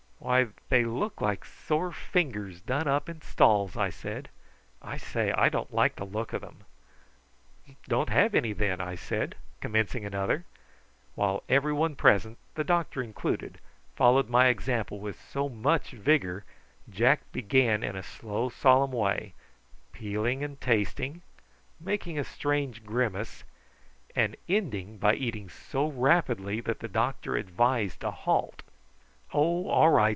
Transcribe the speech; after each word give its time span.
"Why, 0.21 0.49
they 0.69 0.85
look 0.85 1.19
like 1.19 1.43
sore 1.43 1.91
fingers 1.91 2.61
done 2.61 2.87
up 2.87 3.09
in 3.09 3.21
stalls," 3.23 3.73
he 3.73 3.89
said. 3.89 4.29
"I 4.79 4.97
say, 4.97 5.31
I 5.31 5.49
don't 5.49 5.73
like 5.73 5.95
the 5.95 6.05
look 6.05 6.31
of 6.31 6.41
them." 6.41 6.59
"Don't 7.87 8.09
have 8.09 8.35
any, 8.35 8.53
then," 8.53 8.79
I 8.79 8.93
said, 8.93 9.33
commencing 9.61 10.05
another; 10.05 10.45
while 11.15 11.41
every 11.49 11.73
one 11.73 11.95
present, 11.95 12.37
the 12.53 12.63
doctor 12.63 13.01
included, 13.01 13.57
followed 13.95 14.29
my 14.29 14.45
example 14.45 14.99
with 14.99 15.19
so 15.19 15.49
much 15.49 15.89
vigour 15.89 16.45
that 16.87 16.93
Jack 16.93 17.31
began 17.31 17.83
in 17.83 17.95
a 17.95 18.03
slow 18.03 18.49
solemn 18.49 18.91
way, 18.91 19.33
peeling 19.91 20.43
and 20.43 20.61
tasting, 20.61 21.13
and 21.13 21.21
making 21.87 22.19
a 22.19 22.23
strange 22.23 22.85
grimace, 22.85 23.43
and 24.15 24.37
ending 24.47 24.99
by 24.99 25.15
eating 25.15 25.49
so 25.49 25.87
rapidly 25.87 26.61
that 26.61 26.79
the 26.79 26.87
doctor 26.87 27.35
advised 27.35 28.03
a 28.03 28.11
halt. 28.11 28.61
"Oh, 29.33 29.67
all 29.67 29.89
right!" 29.89 30.09